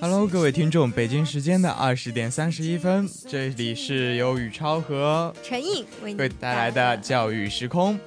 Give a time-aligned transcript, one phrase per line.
[0.00, 7.98] Hello，各位听众，北京时间的二十点三十一分，这里是由宇超和陈颖为带来的教育时空。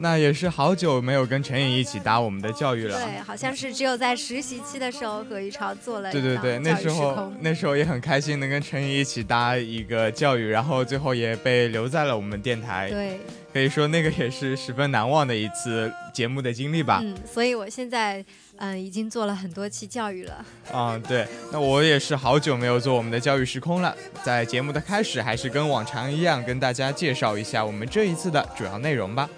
[0.00, 3.04] 那也是好久没有跟陈颖一起搭我们的教育了。
[3.04, 6.12] 对，好像是只有在实习期的时候和宇超做了。
[6.12, 12.88] 对对对，那时候那时候也很开心能跟陈颖一起搭一个教育，然后最后也被留在了我们电台。
[12.88, 13.18] 对，
[13.52, 17.00] 可以说那个也是十分难忘的一次节目的经历吧。
[17.02, 18.24] 嗯，所以我现在。
[18.60, 20.44] 嗯，已经做了很多期教育了。
[20.74, 23.94] 嗯， 对，那我也是好久没有做我们的教育时空了。
[24.24, 29.30] 在节目的开始，还是跟往常一样，跟大家介绍一下我们这一次的主要内容吧。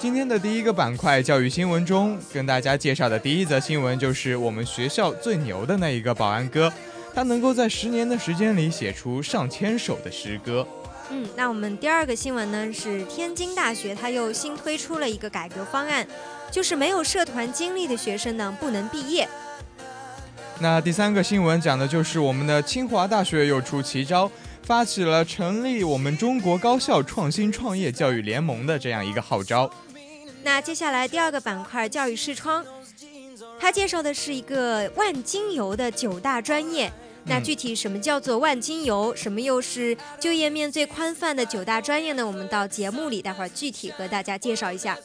[0.00, 6.72] 今天的第一个板块教育新闻中，跟大家介绍的第一则新闻就是我们学校最牛的那一个保安哥，
[7.14, 10.66] 他能够在十年的时间里写出上千首的诗歌。
[11.10, 16.06] 嗯，那我们第二个新闻呢是天津大学，它又新推出了一个改革方案。
[16.48, 19.28] 就是没有社团经历的学生呢，不能毕业。
[20.60, 24.30] 那第三个新闻讲的就是我们的清华大学又出奇招，
[24.62, 29.70] 发起了成立我们中国高校创新创业教育联盟的这样一个号召。
[30.44, 32.64] 那接下来第二个板块教育视窗，
[33.60, 36.90] 它介绍的是一个万金油的九大专业。
[37.28, 42.26] 那具体什么叫做万金油，什么又是就业面最宽泛的九大专业呢？
[42.26, 44.96] 我们到节目里待会儿具体和大家介绍一下。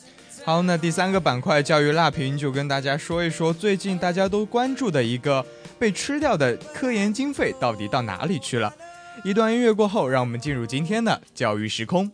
[0.46, 5.46] 好，那第三个板块教育辣评就跟大家说一说，最近大家都关注的一个
[5.78, 8.74] 被吃掉的科研经费到底到哪里去了。
[9.24, 12.10] 一段音乐过后，让我们进入今天的教育时空。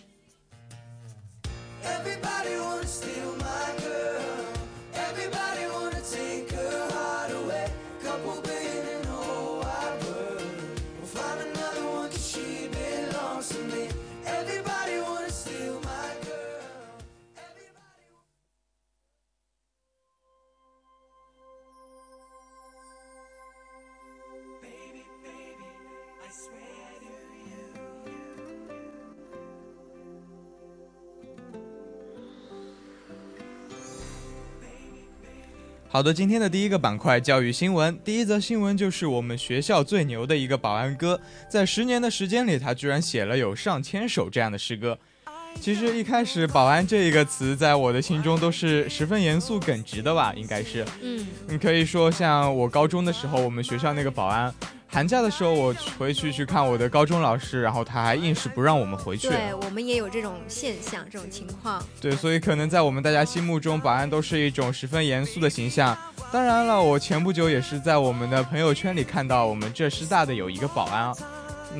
[35.98, 41.20] 好的，今天的第一个板块教育新闻，第一则新闻就是我们学校最牛的一个保安哥，
[41.50, 45.00] 在十年的时间里，他居然写了有上千首这样的诗歌。
[45.60, 50.86] 其实一开始“保安”这一个词，在我的心中都是十分严肃耿直的吧，应该是。
[51.02, 54.54] 嗯，你可以说像我高中的时候，我们学校那个保安。
[54.90, 59.30] 寒假的时候，我回去去看我的高中老师，然后他还硬是不让我们回去。
[59.30, 61.84] 对我们也有这种现象，这种情况。
[62.02, 65.96] 对，所以可能在我们大家心目中，保安都是一种十分严肃的形象。
[66.32, 71.14] 当然了，我前不久也是在我们的朋友圈里看到，我们浙师大的有一个保安。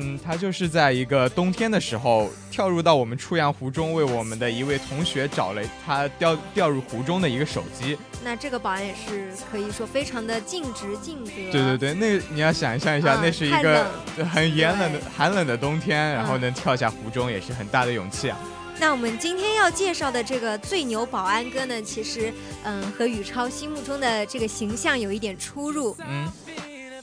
[0.00, 7.98] 嗯，他就是在一个冬天的时候跳入到我们出洋湖中，为我们的一位同学找了他掉掉入湖中的一个手机。
[8.22, 11.32] 那这个保安也是可以说非常的尽职尽责。
[11.50, 13.86] 对对对，那你要想象一下，那是一个
[14.30, 18.38] 很严冷的寒冷的冬天，然后能跳下湖中，也是很大的勇气啊。
[18.80, 22.32] 那我们今天要介绍的这个最牛保安哥呢，其实
[22.62, 25.96] 嗯和宇超心目中的这个形象有一点出入。
[26.06, 26.30] 嗯。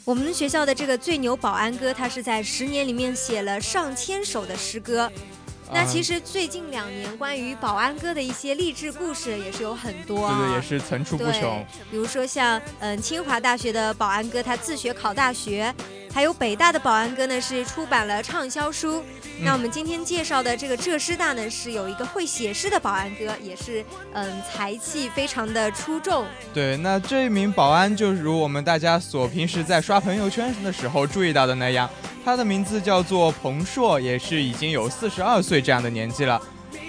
[0.05, 5.11] 我们学校的这个最牛保安哥，他是在十年里面写了上千首的诗歌。
[5.73, 11.65] 那其实最近两年关于保安哥的一些励志故事也是有很多，对对，也是层出不穷。
[11.89, 15.73] 比如说像嗯清华大学的保安哥，他自学考大学。
[16.15, 19.03] 还有北大的保安哥呢，是出版了畅销书。
[19.41, 23.83] 那我们今天介绍的这个浙师大呢，是有一个会写诗的保安哥，也是
[24.13, 26.25] 嗯才气非常的出众。
[26.53, 31.89] 对，那这一名保安就如我们大家所平时在刷朋友圈的时候注意到的那样，
[32.23, 36.41] 他的名字叫做彭硕，也是已经有四十二岁这样的年纪了。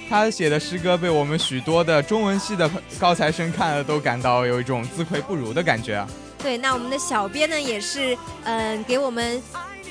[0.08, 6.08] 他写的诗歌被我们许多的中文系的高材生看了都感到有一种自愧不如的感觉啊。
[6.38, 9.42] 对，那我们的小编呢也是，嗯，给我们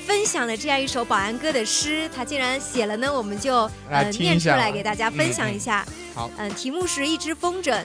[0.06, 5.86] 分享了这样一首保安哥的诗，他竟然写了呢，我们就呃念出来给大家分享一下。
[6.14, 7.84] 好，嗯，题目是一只风筝，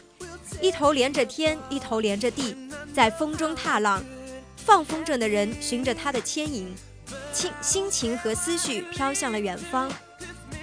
[0.62, 2.56] 一头连着天，一头连着地，
[2.94, 4.04] 在风中踏浪。
[4.64, 6.74] 放风筝的人循着它的牵引，
[7.34, 9.92] 心心情和思绪飘向了远方。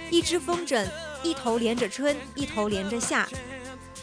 [0.09, 0.87] 一只风筝，
[1.21, 3.27] 一头连着春，一头连着夏。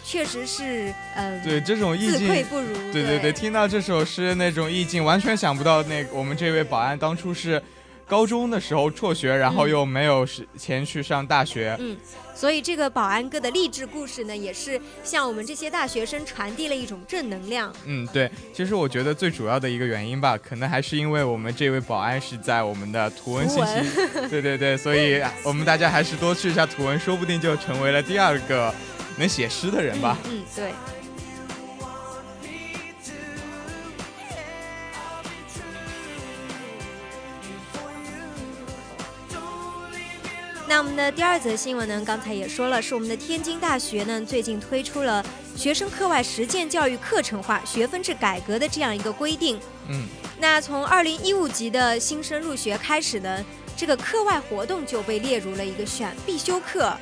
[0.07, 2.73] 确实是，嗯，对这种意境，自愧不如。
[2.93, 7.61] 对对对，听到这首诗那种意境，完全想不到那我们这位保安当初是
[8.07, 10.25] 高中的时候辍学，然后又没有
[10.57, 11.77] 钱去上大学。
[11.81, 11.97] 嗯，
[12.37, 17.73] 所以这个保安哥的励志故事呢，也是向我们这些大学生传递了一种正能量。
[17.85, 23.73] 嗯，对，其实我觉得最主要的一个原因吧，可能还是因为我们这位保安是在我们的图文信息，
[24.31, 28.73] 对对对，所以我们大家还是多去一下图文，说不定就成为了第二个。
[29.17, 30.19] 能写诗的人吧？
[30.25, 30.73] 嗯，对。
[40.69, 42.03] 那我们的第二则新闻呢？
[42.05, 45.25] 刚才也说了，是我们的天津大学呢，最近推出了
[45.55, 49.61] 学生课外实践教育课程化、学分制改革的这样一个规定。
[49.89, 50.07] 嗯。
[50.41, 53.45] 那从二零一五级的新生入学开始呢，
[53.77, 56.93] 这个课外活动就被列入了一个选必修课。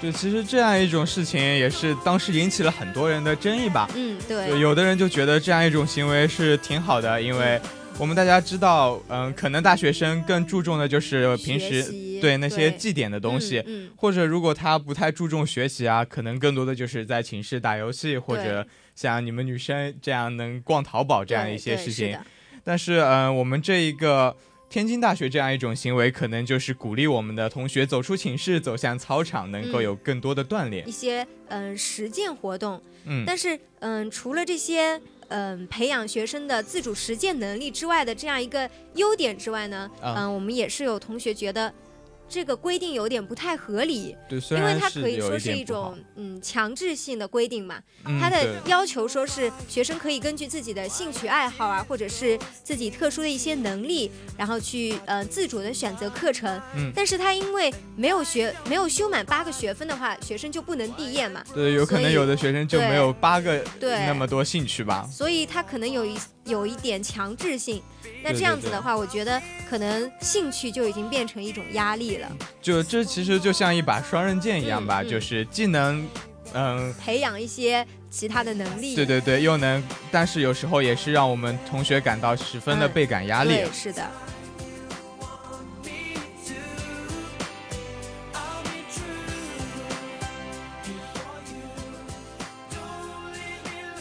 [0.00, 3.88] 对，其实这样一种事情也是当时引起了很多人的争议吧。
[3.94, 4.60] 嗯，对。
[4.60, 7.58] 有的人就觉得这样一种行为是挺好的，因为
[7.98, 11.82] 我们大家知道，嗯，可能大学生更注重的就是平时
[12.20, 13.64] 对那些绩点的东西，
[13.96, 22.18] 或者如果他不太注重学习啊，可能更多的就是在寝室打游戏，或者像你们女生这样能逛淘宝这样一些事情。
[22.62, 24.36] 但是，嗯，我们这一个。
[24.68, 32.80] 天津大学这样一种行为，可能就是鼓励我们的同学走出寝室，走向操场，能够有更多的锻炼，一些嗯实践活动。
[33.04, 41.72] 嗯，但是嗯，除了这些嗯培养学生的自主实践能力之外的这样一个优点之外呢，嗯，我们也是有同学觉得。
[42.28, 47.80] 这个规定有点不太合理，对，因为它可以说是一种嗯强制性的规定嘛。
[48.20, 56.60] 它的要求说是学生可以根据自己的兴趣爱好啊，或者是自己特殊的一些能力，然后去呃自主的选择课程。
[56.74, 61.42] 嗯，但是他因为没有学没有修满八个学分的话，学生就不能毕业嘛。
[61.54, 65.08] 对，有可能有的学生就没有八个对那么多兴趣吧。
[65.10, 67.82] 所以他可能有一有一点强制性。
[68.22, 72.28] 那这样子的话，我觉得可能兴趣就已经变成一种压力了。
[72.62, 76.06] 就这其实就像一把双刃剑一样吧，就是既能，
[76.54, 83.50] 嗯，培养一些其他的能力，对对对，又能，但是有时候也是让我们同学感到十分的倍感压力。
[83.50, 84.10] 对，是的。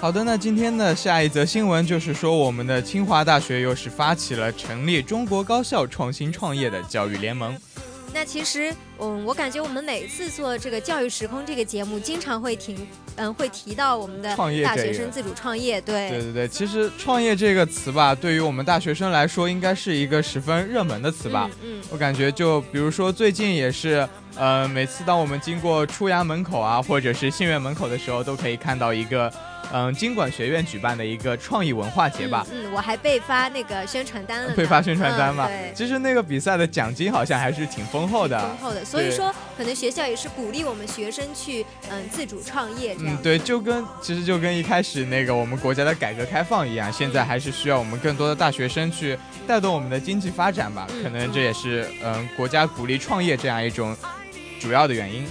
[0.06, 7.58] 好的，那今天的下一则新闻就是说，我们的清华大学又是发起了成立中国高校创新创业的教育联盟。
[8.14, 12.78] 那其实，嗯，我感觉我们每次做这个教育时空这个节目，经常会提，
[13.16, 14.30] 嗯，会提到我们的
[14.64, 15.82] 大学生自主创业。
[15.82, 16.48] 对，对对对。
[16.48, 21.50] 其实创业这个词吧，对于我们大学生来说，应该是一个十分热门的词吧。
[21.64, 21.82] 嗯。
[21.90, 29.34] 我感觉，就比如说最近也是，呃，每次当我们经过出阳门口啊，或者是信院门口的时候，都可以看到一个。
[29.74, 32.46] 嗯，经管学院举办的一个创意文化节吧。
[32.52, 34.54] 嗯，我还被发那个宣传单了。
[34.54, 35.48] 被发宣传单嘛？
[35.48, 35.72] 对。
[35.76, 38.40] 其实那个比赛的奖金好像还是挺丰厚的。
[38.40, 43.16] 丰厚的，所以说可能学校也是鼓励我们学生去嗯自主创业这样。
[43.16, 50.88] 嗯，对，就跟其实就跟一开始那个我们国家的改革开放一样，现在还是需要我们更多的大学生去带动我们的经济发展吧。
[51.04, 53.96] 可能这也是嗯国家鼓励创业这样一种
[54.60, 55.26] 主要的原因。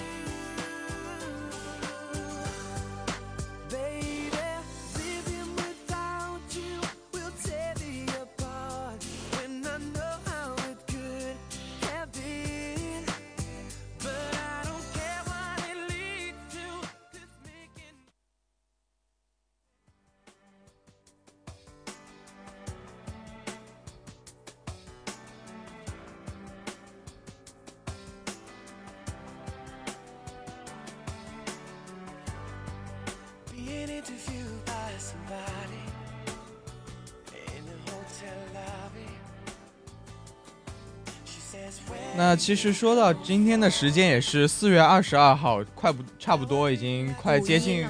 [42.44, 47.86] 其实说到今天的时间也是四月二十二号，快不差不多已经快接近，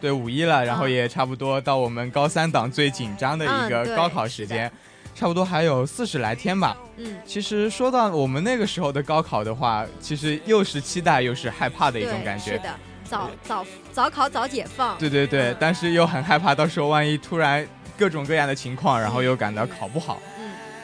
[0.00, 4.68] 对五一了，然后也差不多到我们高三党最紧张的一个高考时间，
[5.14, 6.76] 差不多还有四十来天吧。
[6.96, 12.54] 嗯，其实说到我们那个时候的高考的话，其实又是期待又是害怕的一种感觉。
[12.54, 14.98] 是的，早早早考早解放。
[14.98, 17.64] 对对对，但是又很害怕，到时候万一突然
[17.96, 20.20] 各种各样的情况，然后又感到考不好。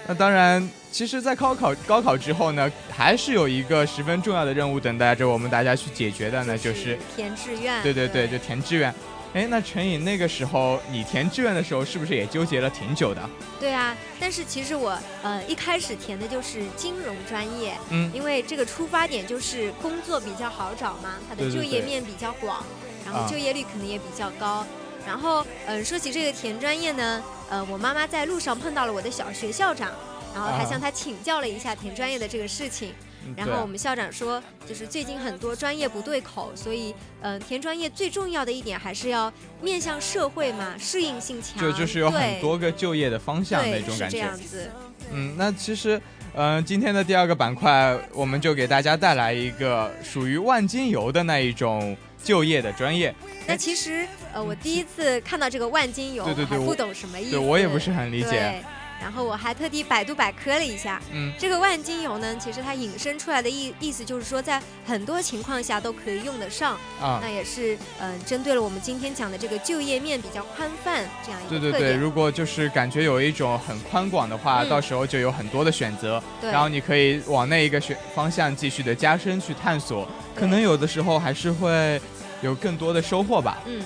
[0.08, 7.82] 那当然，其实，在高考高考之后呢，还是有一个十分重要的任务等待着我们大家去解决的呢，就是填志愿。
[7.82, 8.92] 对对对，就填志愿。
[9.34, 13.20] 哎，那陈颖那个时候你填志愿的时候，是不是也纠结了挺久的？
[13.60, 22.64] 对啊，但是其实我呃一开始填的就是金融专业，嗯，因为这个出发点就是工作比较好找嘛，它的就业面比较广，
[23.04, 24.64] 然后就业率可能也比较高。
[25.06, 29.90] 然后嗯，说起这个填专业呢，呃，我妈妈在路上碰到了我的小学校长，
[30.34, 32.92] 然后还向他请教了一下填专业的这个事情。
[33.36, 41.60] 然后我们校长说，就是最近很多专业不对口，所以，嗯，填专业最重要的一点还是要面向社会嘛，适应性强。
[41.60, 44.16] 就 就是有很多个就业的方向那种感觉。
[44.16, 44.70] 这样子。
[45.12, 46.00] 嗯，那其实，
[46.34, 51.94] 嗯，今天的第二个板块，我们就给大家带来一个属于万金油的那一种
[52.28, 53.14] 就业的专业。
[53.46, 57.30] 那其实，呃，我第一次看到这个万金油，还不懂什么意思。
[57.30, 58.62] 对我也不是很理解。
[59.00, 67.20] 然后我还特地百度百科了一下，嗯，这个万金油呢，其实它引申出来的意意思就是说，在很多情况下都可以用得上啊。
[67.22, 82.00] 那也是嗯，针对了我们今天讲的这个就业面比较宽泛这样一个对对对，如果就是感觉有一种很宽广的话，到时候就有很多的选择，然后你可以往那一个选方向继续的加深去探索，可能有的时候还是会
[82.42, 83.58] 有更多的收获吧。
[83.66, 83.82] 嗯。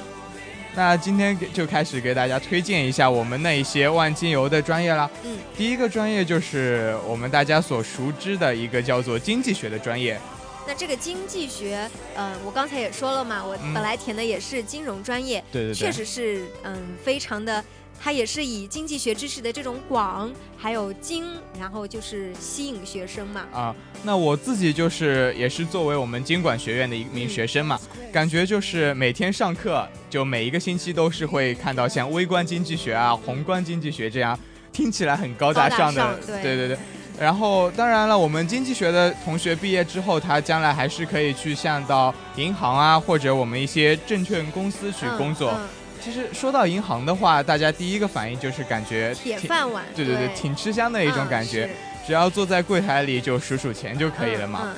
[0.75, 5.11] 那今天就开始给大家推荐一下我们那一些万金油的专业了。
[5.23, 10.19] 嗯，第一个专业就是我们大家所熟知的一个叫做经济学的专业。
[10.73, 11.87] 那这个经济学，
[12.17, 17.63] 嗯，我刚才也说了嘛，我本来填的也是金融专业，对对对，确实是，嗯，非常的。
[18.01, 21.27] 它也是以经济学知识的这种广，还有精，
[21.61, 23.47] 然后就是吸引学生嘛。
[23.53, 27.79] 啊，那我自己就是也是作为我们经管学院的一名学生嘛，
[28.11, 34.37] 感觉就是每天上课，就每一个星期都是会看到像微观经济学啊、宏观经济学这样
[34.73, 36.79] 听起来很高大上的，对对对。
[37.19, 45.55] 然后当然了，我们经济学的同学毕业之后，他将来还是可以去像到银行啊，或者我们一些证券公司去工作。
[46.01, 51.71] 其实说到银行的话，大家第一个反应就是感觉铁饭碗，对对对，挺吃香的一种感觉。
[52.07, 54.75] 只要坐在柜台里就数数钱就可以了嘛。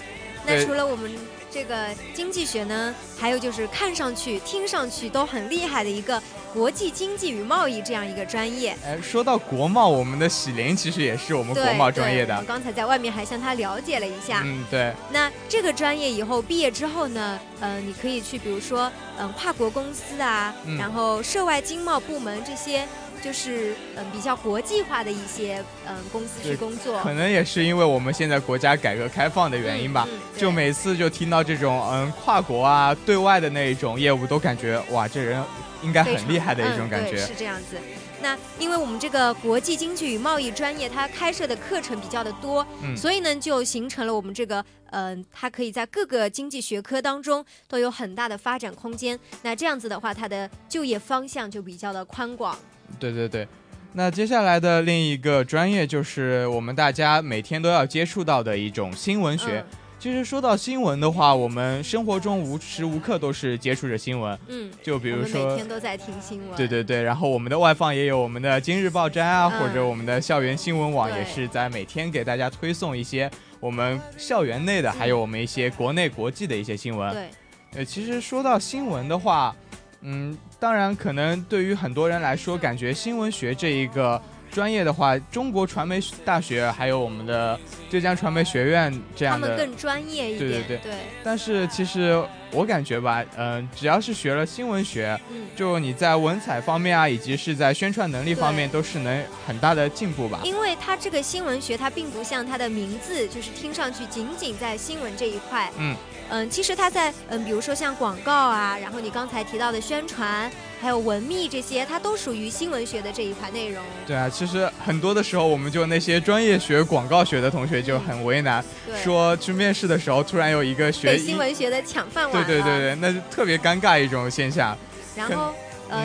[0.46, 1.10] 那除了我们。
[1.54, 6.20] 这个经济学呢，还有就是看上去、听上去都很厉害的一个
[6.52, 8.76] 国际经济与贸易这样一个专业。
[8.84, 12.36] 哎，说到国贸，我们的喜林其实也是我们国贸专业的。
[12.36, 14.42] 我刚才在外面还向他了解了一下。
[14.44, 14.92] 嗯，对。
[15.12, 22.84] 那这个专业以后毕业之后呢，呃，你可以去，比如说，嗯，跨国公司啊，然后涉外经贸部门这些。
[23.24, 30.06] 就是嗯比较国际化的一些嗯公司去工作，可能也是因为我们现在国家改革开放的原因吧。
[30.36, 35.42] 就每次就听到这种嗯跨国啊对外的那一种业务，都感觉哇这人
[35.82, 37.16] 应该很厉害的一种感觉。
[37.16, 37.78] 是这样子。
[38.20, 49.18] 那因为我们这个国际经济与贸易专业，它开设的课程比较的多，所以呢就形成了我们这个嗯它可以在各个经济学科当中都有很大的发展空间。
[49.40, 52.58] 那这样子的话，它的就业方向就比较的宽广。
[52.98, 53.46] 对对对，
[53.92, 59.64] 那接下来的另一个专业就是我们大家每天都要接触到的一种新闻学。
[59.98, 64.38] 其实说到新闻的话，我们生活中无时无刻都是接触着新闻。
[64.48, 66.54] 嗯，就比如说每天都在听新闻。
[66.56, 77.10] 对对对，然后我们的外放也有我们的今日报摘啊，或者我们的校园新闻网也是在每天给大家推送一些我们校园内的，还有我们一些国内国际的一些新闻。
[77.14, 77.28] 对，
[77.76, 79.56] 呃，其实说到新闻的话。
[80.04, 84.20] 嗯，当然，可能对于很多人来说，感觉新闻学这一个
[84.50, 87.58] 专业的话，中国传媒大学还有我们的
[87.90, 90.50] 浙江传媒学院这样的，他们更专业一点。
[90.50, 90.92] 对对对。
[91.22, 95.18] 但是其实我感觉吧，嗯，只要是学了新闻学，
[95.56, 100.40] 就你在文采方面啊，以及是在宣传能力方面，都是能很大的进步吧。
[100.44, 105.70] 因为它这个新闻学，它并不像它的名字，就是听上去仅仅在新闻这一块。
[105.78, 105.96] 嗯。
[106.34, 110.50] 嗯，其实它在嗯，比如说像广告啊，然后你刚才提到的宣传，
[110.80, 113.80] 还有文秘这些，它都属于新闻学的这一块内容。
[114.04, 118.64] 对啊，其实很多的时候，我们就那些专业学广告学的同学就很为难，
[119.00, 124.76] 说去面试的时候突然有一个学新闻学的抢饭碗，对对对对，那就特别尴尬一种现象。
[125.14, 125.54] 然后。
[125.90, 126.00] 嗯，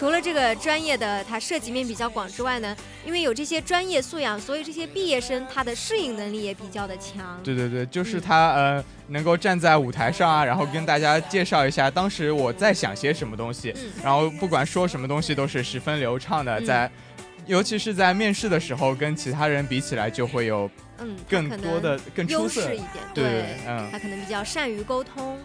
[0.00, 7.38] 除了这个专业的它涉及面比较广之外呢，因为有这些专业素养，所以这些毕业生他的适应能力也比较的强。
[7.44, 16.90] 对对对，就是他呃能够站在舞台上啊，然后跟大家介绍一下当时我在想些什么东西，然后不管说什么东西都是十分流畅的，在
[17.44, 25.38] 尤其是在面试的时候跟其他人比起来就会有嗯更多的更优势一点，对，嗯，他可能比较善于沟通。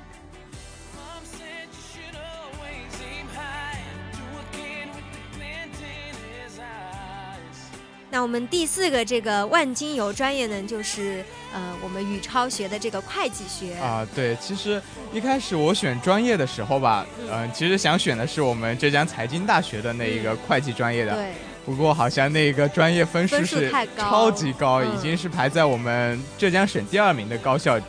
[8.11, 14.07] 那我们第四个这个万金油专业呢，就是呃我们宇超学的这个会计学啊。
[14.15, 14.81] 对，其实
[15.11, 21.13] 一开始我选专业的时候吧，嗯，其实想选的是我们浙江财经大学的那一个会计专业的。
[21.13, 21.31] 对。
[21.65, 27.79] 不过好像那个专业分数是超级高，已经是排在我们浙江省第二名的高校。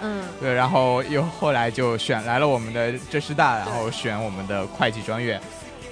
[0.00, 0.24] 嗯。
[0.40, 5.38] 对，然后又后来就选来了我们的浙师大，然后选我们的会计专业。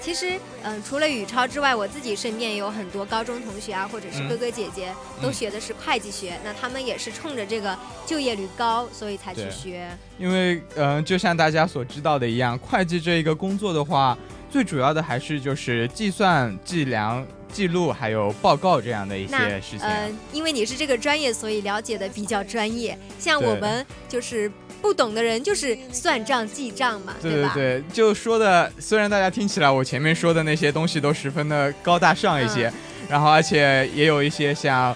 [0.03, 4.93] 其实，嗯，除了宇超之外，我自己身边也有很多高中同学啊，或者是哥哥姐姐，
[5.23, 6.37] 都学的是会计学。
[6.45, 9.89] 那他们也是冲着这个就业率高，所以才去学。
[10.19, 14.19] 因为，嗯，就像大家所知道的一样，会计这一个工作的话，
[14.51, 19.83] 最主要的还是就是计算、计量、记录，还有报告这样的一些事情。
[19.83, 22.99] 嗯，因为你是这个专业，所以了解的比较专业。
[23.21, 24.51] 像我们就是。
[24.83, 32.71] 不懂的人就是算账记账嘛，对对对，就说的虽然大家听起来我前面说的那些东西都十分的高大上一些，
[33.09, 34.95] 然后而且也有一些像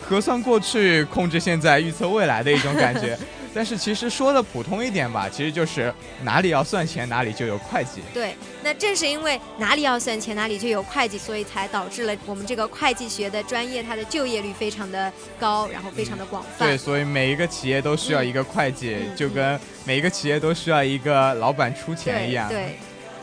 [0.00, 3.18] 核算过去、控制现在、预测未来的一种感觉。
[3.54, 8.00] 但是其实说的普通一点吧，其实就是哪里要算钱，哪里就有会计。
[8.12, 8.34] 对，
[8.64, 16.66] 那正是因为哪里要算钱，哪里就有会计，所以才导致了我们这个会计学的专业，它的就业率非常的高，然后非常的广泛。
[16.66, 22.48] 对，所以每一个企业都需要一个会计，就跟每一个企业都需要一个老板出钱一样。
[22.48, 22.76] 对。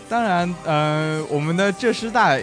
[0.08, 2.40] 当然，嗯，我们的浙师大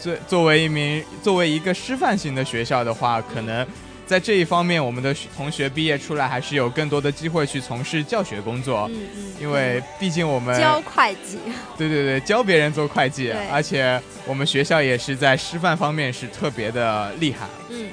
[0.00, 3.66] 作作为一名作为一个师范型的学校的话，可能。
[4.08, 8.88] 在这一方面，我们的同学毕业出来还是有更多的机会去从事教学工作。
[8.90, 9.32] 嗯嗯。
[9.38, 11.38] 因为毕竟我们教会计。
[11.76, 17.46] 对对对，教别人做会计，而且我们学校也是在师范方面是特别的厉害。
[17.68, 17.90] 嗯。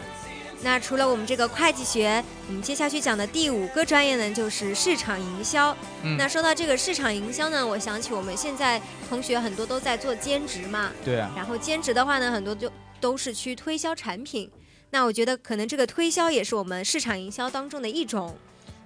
[0.61, 5.75] 那除了我们这个会计学，我们接下去讲的第五个专业呢，就是市场营销。
[6.01, 6.15] 嗯。
[6.15, 10.91] 那说到这个市场营销呢，我想起我们现在同学很多都在做兼职嘛。
[11.03, 11.29] 对啊。
[11.35, 14.49] 然后兼职的话呢，很多就都是去推销产品。
[14.91, 18.37] 那我觉得可能这个推销也是我们市场营销当中的一种。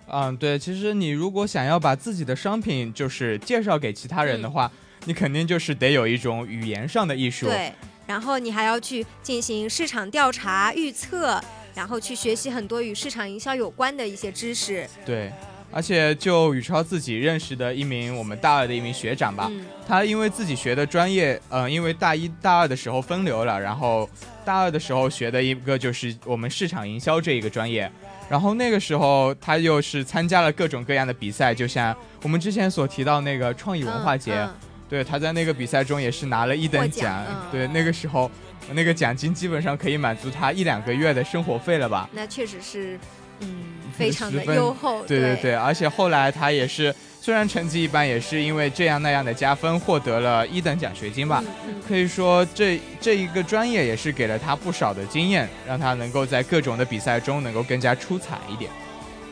[0.08, 4.72] 嗯，对，其实你如果想要把自己的商品就是介绍给其他人的话，
[5.06, 7.46] 你肯定就是得有一种语言上的艺术。
[7.46, 7.72] 对，
[8.08, 11.40] 然后你还要去进行市场调查、预测，
[11.76, 14.90] 然后去学习很多与市场营销有关的一些知识。
[15.06, 15.32] 对。
[15.72, 19.52] 而且就宇超自己认识的一名我们大二的一名学长吧，
[19.88, 24.10] 他因为自己学的专业，嗯，因为大一大二的时候分流了，然后
[24.44, 27.90] 大二的时候学的一个就是我们市场营销这一个专业，
[28.30, 34.48] 然后那个时候他又是参加了各种各样的比赛，就像我们之前所提到那个创意文化节，
[34.90, 38.30] 对，他在那个比赛中也是拿了一等奖，对，那个时候
[38.74, 42.10] 那个奖金基本上可以满足他一两个月的生活费了吧？
[42.12, 43.00] 那确实是。
[43.42, 43.48] 嗯，
[43.92, 45.04] 非 常的优厚。
[45.04, 51.44] 对对对，而且后来他也是，虽然成绩一般，也是因为这样那样的加分，获得了一等奖学金吧。
[51.88, 58.70] 可以说，这这一个专业也是给了他不少的经验，让他能够在各种的比赛中能够更加出彩一点。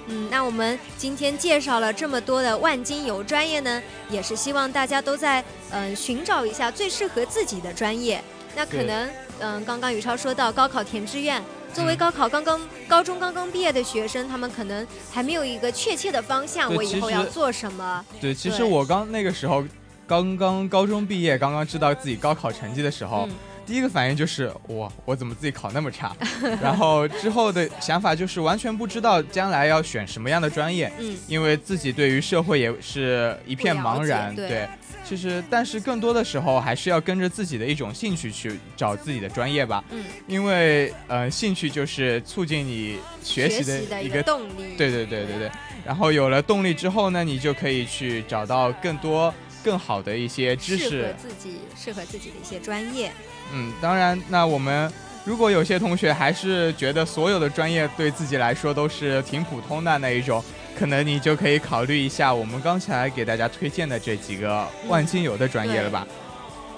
[0.07, 8.23] 嗯，那我们今天介绍了这么多的万金油专业呢，也是希望大家都在嗯寻找一下最适合自己的专业。
[8.55, 11.43] 那可能嗯，刚刚宇超说到高考填志愿。
[11.77, 18.03] 作为高考刚刚高中刚刚毕业的学生，他们可能还没有一个确切的方向，我以后要做什么？
[18.19, 19.63] 对，其实我刚那个时候
[20.07, 23.29] 刚刚高中毕业，刚刚知道自己高考成绩的时候，
[23.67, 26.15] 第一个反应就是我我怎么自己考那么差？
[26.61, 34.67] 然后之后的想法就是完全不知道将来要选什么样的专业，嗯，因为自己对于社会也是一片茫然，对。
[35.03, 39.81] 其实，但是更多的时候还是要跟着自己的一种兴趣去找自己的专业吧。
[39.89, 44.75] 嗯，因为呃，兴趣就是促进你学习的一个动力。
[44.77, 45.51] 对对对对对。
[45.85, 53.09] 然后有了动力之后呢，你就可以去找到更多更好的一些知识，适合自己适合自己的一些专业。
[53.53, 54.91] 嗯，当然，那我们
[55.23, 60.43] 如果有些同学还是觉得所有的专业对自己来说都是挺普通的那一种。
[60.77, 66.05] 可能你就可以考虑一下我们刚才给大家推荐的这几个万金油的专业了吧？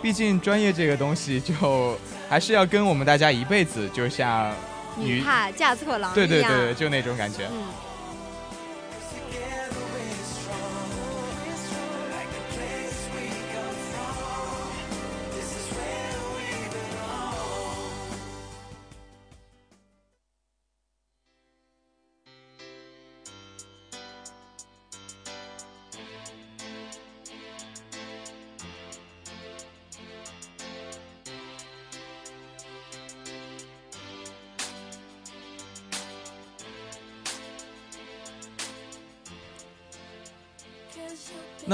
[0.02, 4.56] 毕竟专业这个东西，就还是要跟我们大家一辈子，就像
[4.96, 7.44] 女怕嫁错郎对对对，就那种感觉。
[7.52, 7.89] 嗯。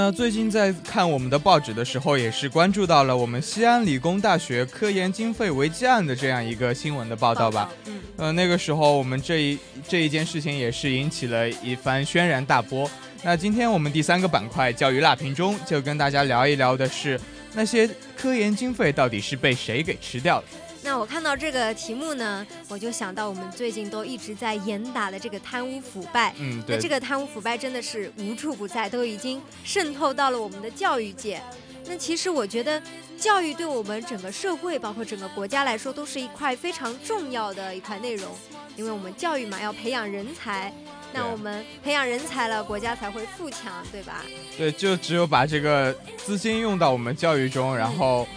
[0.06, 7.72] 那最近在看我们的报纸的时候，也是关注到了我们西安理工大学科研经费违纪案的这样一个新闻的报道吧。
[7.88, 9.58] 嗯，呃，那个时候我们这一
[9.90, 12.88] 这一件事情也是引起了一番轩然大波。
[13.24, 17.20] 那今天我们第三个板块教育辣评中，就跟大家聊一聊的是
[17.56, 20.46] 那些科研经费到底是被谁给吃掉的。
[20.86, 26.32] 那我看到这个题目呢，我就想到我们最近都一直在严打的这个贪污腐败。
[26.38, 26.76] 嗯，对。
[26.76, 31.42] 那这个贪污腐败真的是无处不在，都已经渗透到了我们的教育界。
[31.88, 32.80] 那其实我觉得，
[33.18, 38.32] 教育对我们整个社会，包括整个国家来说，都是一块非常重要的一块内容。
[38.76, 40.72] 因为我们教育嘛，要培养人才，
[41.14, 44.24] 那我们培养人才了，国家才会富强，对吧？
[44.56, 48.28] 对，就只有把这个资金用到我们教育中，然后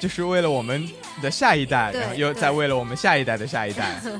[0.00, 0.88] 就是为了我们。
[1.20, 4.00] 的下一代，然后又在为了我们下一代的下一代。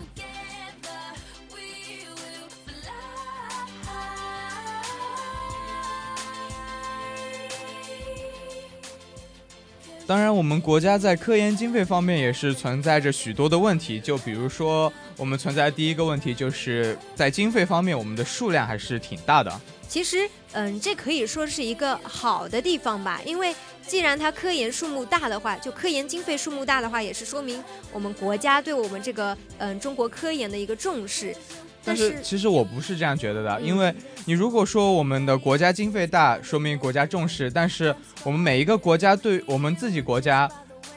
[10.06, 19.60] 当然，我们国家在科研经费方面也是存在着许多的问题，就比如说，我们存在第一个问题，就是在经费方面，我们的数量还是挺大的。
[19.88, 23.54] 其实，嗯，这可以说是一个好的地方吧，因为
[23.86, 27.62] 既然它科研数目大的话，就科研经费数目大的话，也是说明
[27.92, 31.34] 我们国家对我们这个嗯中国科研的一个重视。
[31.82, 33.92] 但是，其实我不是这样觉得的，因为
[34.26, 40.46] 你如果说我们的国家经费大，说明国家重视，但是我们每一个国家对我们自己国家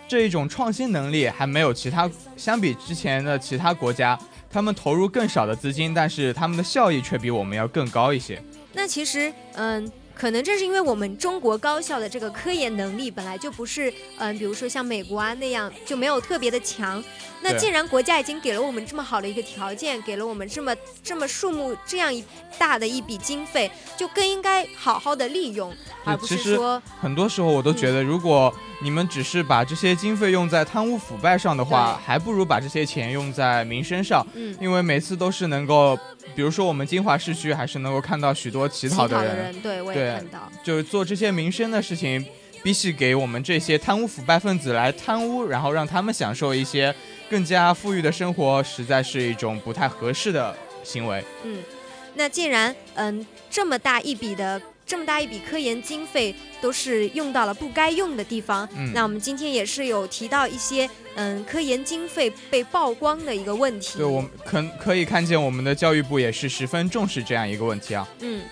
[0.10, 4.20] 这一种创新能力还没有其他相比之前的其他国家，
[4.52, 8.44] 他们投入更少的资金，但是他们的效益却比我们要更高一些。
[8.74, 17.04] 那其实，嗯，可能正是因为我们中国高校的这个科研能力本来就不是，嗯，比如说像美国啊那样就没有特别的强。
[17.42, 20.74] 那既然国家已经给了我们这么好的一个条件，给了我们这么
[21.04, 22.24] 这么数目这样一
[22.58, 34.26] 大的一笔经费，就更应该好好的利用，而不是说很多时候我都觉得，如果你们只是把这些经费用在贪污腐败上的话，还不如把这些钱用在民生上。
[34.36, 36.00] 嗯，因为每次都是能够，
[36.36, 42.26] 比如说我们金华市区还是能够看到许多乞讨的人，对，我也看到，就是做这些民生的事情，
[42.64, 46.94] 比起给我们这些贪污腐败分子来贪污，然后让他们享受一些。
[47.30, 51.24] 更加富裕的生活，实在是一种不太合适的行为。
[51.44, 51.64] 嗯，
[52.14, 63.98] 那既然嗯这么大一笔的这么大一笔科研经费都是用到了不该用的地方，那我们今天也是有提到一些嗯科研经费被曝光的一个问题。
[63.98, 68.08] 对，我们可可以看见我们的教育部也是十分重视这样一个问题啊。
[68.20, 68.44] 嗯，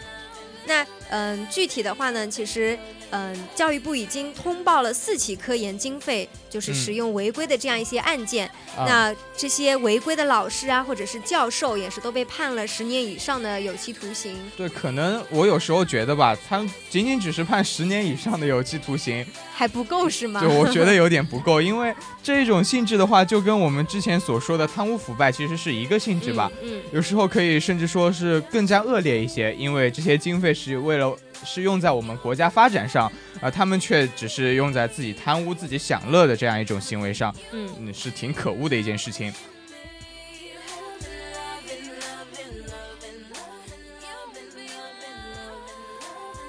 [0.66, 2.78] 那嗯具体的话呢，其实。
[3.14, 8.50] 嗯，教育部已经通报了四起科研经费就是使用违规的这样一些案件。
[8.74, 14.38] 那这些违规的老师啊，或者是教授，也是都被判了十年以上的有期徒刑。
[14.56, 20.40] 对，可能我有时候觉得吧，他仅仅只是判十年以上的有期徒刑还不够是吗？
[20.40, 21.94] 对，我觉得有点不够， 因为
[22.24, 26.50] 这种性质的话，就跟我们之前所说的贪污腐败其实是一个性质吧。
[26.64, 31.01] 嗯，有时候可以甚至说是更加恶劣一些，因为这些经费是为了。
[31.44, 39.34] 是用在我们国家发展上，而他们却只是用在自己贪污、自己享乐的这样一种行为上，嗯，是挺可恶的一件事情。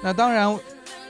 [0.03, 0.59] 那当然，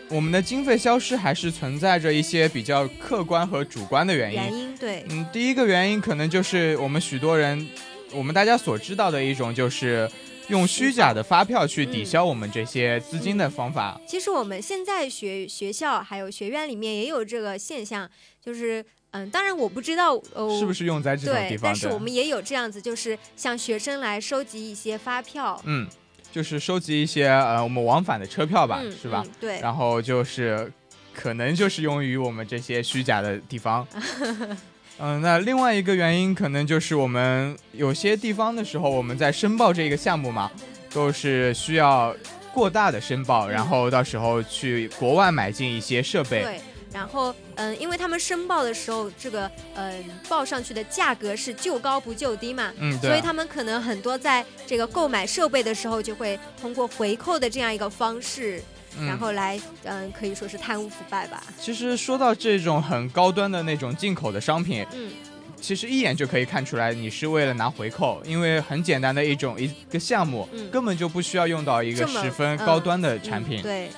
[0.09, 4.35] 我们的经费消失还是存在着一些比较客观和主观的原因。
[4.35, 7.67] 原因对，嗯，第一个原因可能就是我们许多人，
[8.11, 10.09] 我们大家所知道的一种就是。
[10.53, 18.07] 用虚假的发票去抵消我们这些资金的方法，其实我们现在学学校还有学院里面也有这个现象，
[18.39, 25.87] 就是嗯，当然我不知道呃是不是用在这种地方，但是我们也有这样子，就是向学生来收集一些发票，嗯，
[26.31, 29.25] 就是收集一些呃我们往返的车票吧，是吧？
[29.39, 30.71] 对，然后就是
[31.15, 33.87] 可能就是用于我们这些虚假的地方。
[34.99, 40.51] 嗯，那另外一个原因可能就是我们有些地方的时候，我们在申报这个项目嘛，
[40.93, 42.15] 都是需要
[42.53, 46.43] 过大的申报，然后到时候去国外买进一些设备。
[46.43, 46.61] 对，
[46.93, 58.61] 然后嗯，因为他们申报的时候，这个嗯报上去的价格是就高不就低嘛，嗯，所以他们可能很多在这个购买设备的时候，就会通过回扣的这样一个方式。
[59.01, 61.43] 然后来，嗯，可以说是贪污腐败吧。
[61.59, 65.11] 其实说到这种很高端的那种进口的商品，嗯，
[65.59, 73.61] 其实一眼就可以看出来你是为了拿回扣，因为很简单的一种一个项目，根本就不需要用到一个十分高端的产品。
[73.61, 73.89] 对。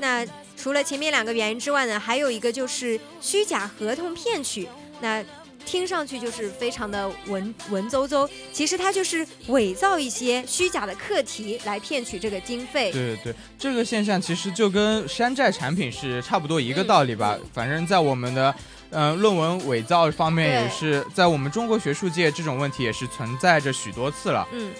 [0.00, 0.24] 那
[0.56, 4.68] 除了前面两个原因之外呢，还有一个就是虚假合同骗取。
[5.00, 5.24] 那
[5.64, 12.90] 听上去就是非常的文文绉绉，其实它就是伪造一些虚假的课题来骗取这个经费。
[12.90, 17.36] 对对对，这个现象其实就跟山寨产品是差不多一个道理吧。
[17.52, 18.54] 反正，在我们的
[18.90, 24.48] 嗯论文伪造方面，也是在我们中国学术界这种问题也是存在着许多次了。
[24.52, 24.72] 嗯。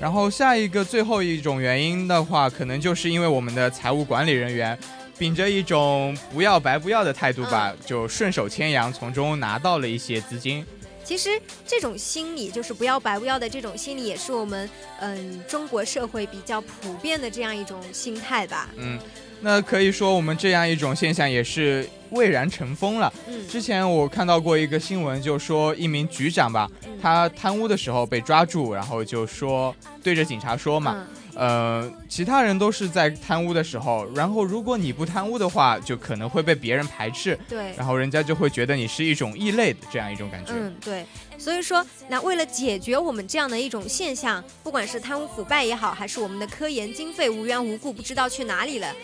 [0.00, 4.78] 然后下一个最后一种原因的话，可能就是因为我们的财务管理人员。
[5.18, 10.64] 秉着一种不要白不要的态度吧，就顺手牵羊，从中拿到了一些资金。
[11.04, 11.28] 其实
[11.66, 14.68] 这种心理，就是不要白不要的这种心理，也是我们
[15.00, 18.70] 嗯中国社会比较普遍的这样一种心态吧。
[18.76, 18.98] 嗯，
[19.42, 23.12] 那可以说我们这样一种现象也是蔚然成风了。
[23.28, 26.66] 嗯，之前我看到过一个新闻，就说一名局长吧，
[27.02, 31.06] 他贪污的时候被抓住，然后就说对着警察说嘛。
[31.36, 40.52] 呃，其他人都是在贪污的时候，然后如果你不贪污的话，就可能会被别人排斥，对，然后人家就会觉得你是一种异类的这样一种感觉。
[40.54, 41.04] 嗯，对，
[41.36, 48.94] 所以说，那为了解决我们这样的一种现象，不管是贪污腐败也好，还是我们的科研经费无缘无故不知道去哪里了，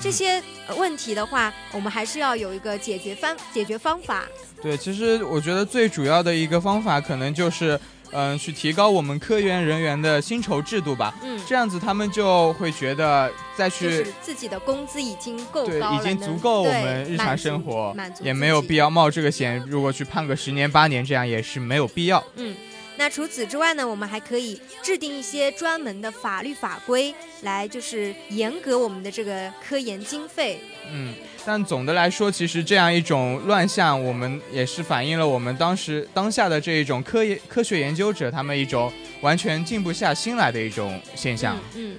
[0.00, 0.40] 这些
[0.76, 4.24] 问题的话，我们还是要有一个解决方解决方法。
[4.62, 7.78] 对，其实我觉得最主要的一个方法，可能就是。
[8.12, 11.14] 嗯，去提高我们科研人员的薪酬制度吧。
[11.22, 19.62] 嗯，这样子他们就会觉得再去自己的工资已经够高了，已经足够我们日常生活，也没有必要冒这个险。
[19.66, 22.22] 如果去判个十年八年，这样也是没有必要。
[22.36, 22.54] 嗯。
[23.00, 30.60] 那除此之外呢，我们还可以制定一些专门的法律法规，来就是严格我们的这个科研经费。
[30.92, 41.58] 嗯，但总的来说，其实这样一种乱象，我们也是反映了我们当时当下的这一种科研科学研究者他们一种完全静不下心来的一种现象。
[41.74, 41.96] 嗯。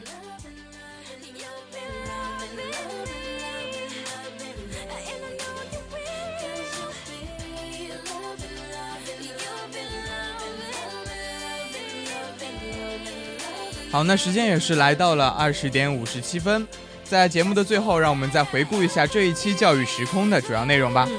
[13.92, 16.66] 好，那时间也是来到了二十点五十七分，
[17.04, 21.10] 在节目的最后，让我们再回顾一下这一期教育时空的主要内容吧。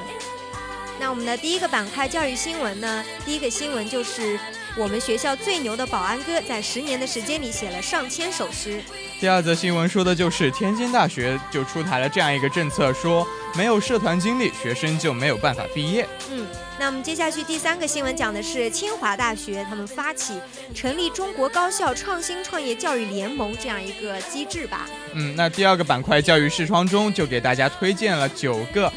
[0.98, 4.40] 那我们的第一个板块教育新闻呢，第一个新闻就是
[4.78, 8.82] 我们学校最牛的保安哥在十年的时间里写了上千首诗。
[9.22, 16.04] 第二则新闻说的就是天津大学就出台了这样一个政策，说没有社团经历，学生就没有办法毕业。
[16.32, 16.44] 嗯。
[16.76, 20.40] 那么接下去第三个新闻讲的是清华大学，他们发起
[20.74, 24.88] 成立中国高校创新创业教育联盟这样一个机制吧。
[25.12, 28.92] 嗯，那第二个板块教育视窗中就给大家推荐了九个，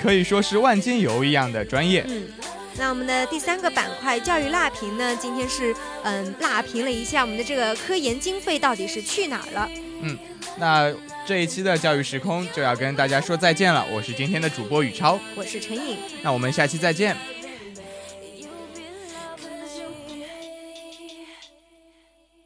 [0.00, 2.02] 可以说是万金油一样的专业。
[2.08, 2.28] 嗯，
[2.76, 9.68] 那我们的第三个板块教育辣评呢，今天是嗯辣评了一下我们的这个科研经费到底是去哪儿了。
[10.00, 10.18] 嗯，
[10.58, 10.92] 那。
[11.26, 17.16] 这一期的教育时空就要跟大家说再见了，我是今天的主播宇超，我是陈颖，那我们下期再见。